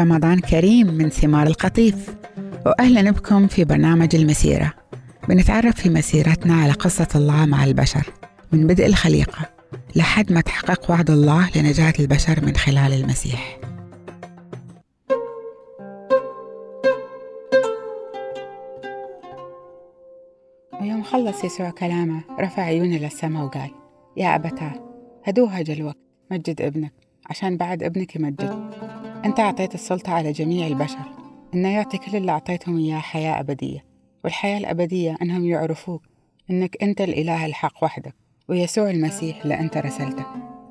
[0.00, 2.14] رمضان كريم من ثمار القطيف.
[2.66, 4.72] وأهلا بكم في برنامج المسيرة.
[5.28, 8.06] بنتعرف في مسيرتنا على قصة الله مع البشر
[8.52, 9.46] من بدء الخليقة
[9.96, 13.58] لحد ما تحقق وعد الله لنجاة البشر من خلال المسيح.
[20.80, 23.70] ويوم خلص يسوع كلامه رفع عيونه للسماء وقال
[24.16, 24.72] يا أبتاه
[25.24, 25.96] هدوها الوقت
[26.30, 26.92] مجد ابنك
[27.30, 28.70] عشان بعد ابنك يمجد
[29.24, 30.98] أنت أعطيت السلطة على جميع البشر.
[31.54, 33.84] إنه يعطي كل اللي أعطيتهم إياه حياة أبدية.
[34.24, 36.02] والحياة الأبدية أنهم يعرفوك
[36.50, 38.14] إنك أنت الإله الحق وحدك
[38.48, 40.24] ويسوع المسيح اللي أنت رسلته.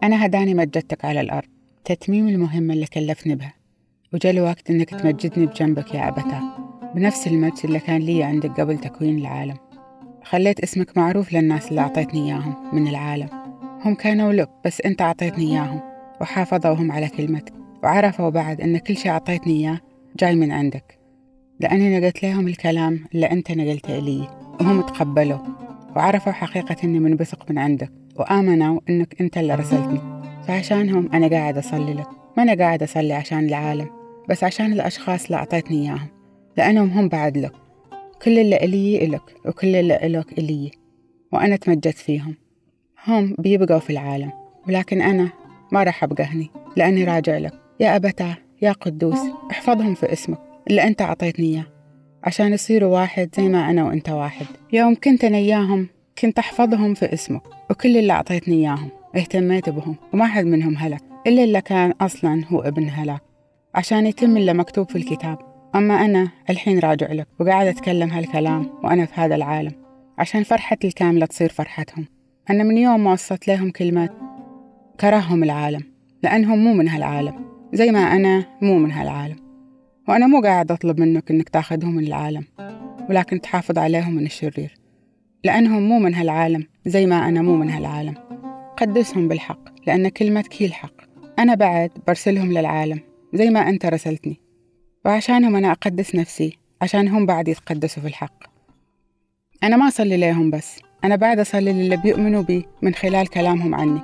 [0.04, 1.48] أنا هداني مجدتك على الأرض.
[1.86, 3.54] تتميم المهمة اللي كلفني بها.
[4.14, 6.42] وجا الوقت إنك تمجدني بجنبك يا أبتاه.
[6.96, 9.58] بنفس المجد اللي كان لي عندك قبل تكوين العالم.
[10.24, 13.30] خليت اسمك معروف للناس اللي أعطيتني إياهم من العالم.
[13.86, 15.82] هم كانوا لك بس أنت أعطيتني إياهم.
[16.22, 17.59] وحافظوهم على كلمتك.
[17.84, 19.80] وعرفوا بعد أن كل شيء أعطيتني إياه
[20.20, 21.00] جاي من عندك.
[21.60, 24.28] لأني نقلت لهم الكلام اللي أنت نقلته لي
[24.62, 25.40] وهم تقبلوا
[25.96, 30.00] وعرفوا حقيقة أني منبثق من عندك وآمنوا أنك أنت اللي رسلتني
[30.48, 32.08] فعشانهم أنا قاعد أصلي لك.
[32.38, 33.90] ما أنا قاعد أصلي عشان العالم
[34.30, 36.08] بس عشان الأشخاص اللي أعطيتني إياهم.
[36.58, 37.52] لأنهم هم بعد لك.
[38.22, 40.72] كل اللي إلي إلك وكل اللي إلك إلي.
[41.32, 42.36] وأنا تمجدت فيهم.
[43.08, 44.32] هم بيبقوا في العالم
[44.68, 45.30] ولكن أنا
[45.72, 47.54] ما راح أبقى هني لأني راجع لك.
[47.80, 49.20] يا أبتاه يا قدوس
[49.52, 51.66] احفظهم في اسمك اللي أنت أعطيتني إياه
[52.24, 54.46] عشان يصيروا واحد زي ما أنا وأنت واحد.
[54.74, 55.88] يوم كنت أنا إياهم
[56.22, 61.44] كنت أحفظهم في اسمك وكل اللي أعطيتني إياهم اهتميت بهم وما حد منهم هلك إلا
[61.44, 63.22] اللي كان أصلا هو ابن هلاك
[63.76, 65.38] عشان يتم اللي مكتوب في الكتاب.
[65.76, 69.72] أما أنا الحين راجع لك وقاعد أتكلم هالكلام وأنا في هذا العالم
[70.18, 72.06] عشان فرحة الكاملة تصير فرحتهم.
[72.50, 74.12] أنا من يوم ما وصلت لهم كلمات
[75.00, 75.84] كرههم العالم
[76.24, 77.49] لأنهم مو من هالعالم.
[77.74, 79.36] زي ما أنا مو من هالعالم.
[80.08, 82.44] وأنا مو قاعد أطلب منك إنك تاخذهم من العالم
[83.10, 84.74] ولكن تحافظ عليهم من الشرير
[85.44, 88.14] لأنهم مو من هالعالم زي ما أنا مو من هالعالم.
[88.78, 90.94] قدسهم بالحق لأن كلمتك هي الحق
[91.40, 93.00] أنا بعد برسلهم للعالم
[93.34, 94.40] زي ما أنت رسلتني
[95.06, 98.44] وعشانهم أنا أقدس نفسي عشان هم بعد يتقدسوا في الحق.
[99.64, 104.02] أنا ما أصلي ليهم بس أنا بعد أصلي للي بيؤمنوا بي من خلال كلامهم عني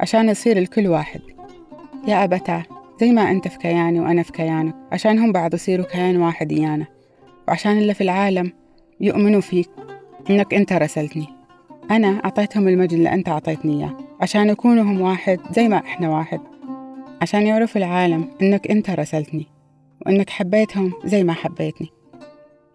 [0.00, 1.20] عشان يصير الكل واحد.
[2.08, 6.16] يا أبتاه زي ما أنت في كياني وأنا في كيانك عشان هم بعد يصيروا كيان
[6.16, 6.86] واحد إيانا
[7.48, 8.52] وعشان اللي في العالم
[9.00, 9.70] يؤمنوا فيك
[10.30, 11.26] إنك أنت رسلتني.
[11.90, 16.40] أنا أعطيتهم المجد اللي أنت أعطيتني إياه عشان يكونوا هم واحد زي ما إحنا واحد.
[17.22, 19.46] عشان يعرفوا العالم إنك أنت رسلتني
[20.06, 21.88] وإنك حبيتهم زي ما حبيتني.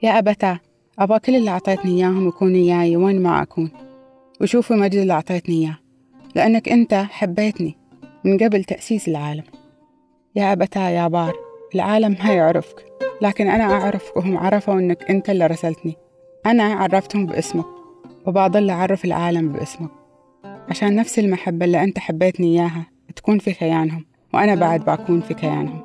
[0.03, 0.59] يا أبتاه
[0.99, 3.71] أبغى كل اللي أعطيتني إياهم يكونوا إياي وين ما أكون.
[4.41, 5.77] وشوفوا المجد اللي أعطيتني إياه
[6.35, 7.77] لأنك أنت حبيتني
[8.23, 9.43] من قبل تأسيس العالم.
[10.37, 11.33] يا أبتاه يا بار
[11.75, 12.85] العالم ما يعرفك
[13.21, 15.97] لكن أنا أعرفك وهم عرفوا أنك أنت اللي رسلتني.
[16.45, 17.65] أنا عرفتهم باسمك
[18.25, 19.89] وبضل أعرف العالم باسمك.
[20.69, 25.81] عشان نفس المحبة اللي أنت حبيتني إياها تكون في كيانهم وأنا بعد بكون في كيانهم